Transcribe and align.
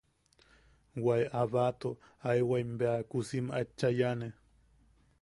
Wame 1.03 1.17
a 1.41 1.43
batoo 1.55 1.93
aewaim 2.31 2.69
bea 2.81 2.95
kuusim 3.11 3.45
aet 3.59 3.69
chayaane. 3.81 4.27